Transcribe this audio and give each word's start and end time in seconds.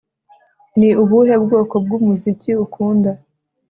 Ni 0.77 0.89
ubuhe 1.03 1.33
bwoko 1.43 1.75
bwumuziki 1.83 2.51
ukunda 2.65 3.11